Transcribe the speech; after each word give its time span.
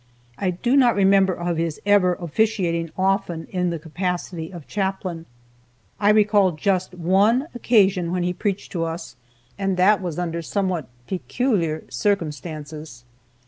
I 0.35 0.49
do 0.49 0.75
not 0.75 0.95
remember 0.95 1.33
of 1.35 1.57
his 1.57 1.79
ever 1.85 2.15
officiating 2.15 2.89
often 2.97 3.45
in 3.51 3.69
the 3.69 3.77
capacity 3.77 4.49
of 4.51 4.65
chaplain. 4.67 5.27
I 5.99 6.09
recall 6.09 6.53
just 6.53 6.95
one 6.95 7.47
occasion 7.53 8.11
when 8.11 8.23
he 8.23 8.33
preached 8.33 8.71
to 8.71 8.83
us, 8.83 9.15
and 9.59 9.77
that 9.77 10.01
was 10.01 10.17
under 10.17 10.41
somewhat 10.41 10.87
peculiar 11.05 11.83
circumstances. 11.91 13.03